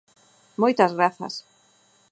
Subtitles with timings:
[0.61, 1.33] Moitas grazas.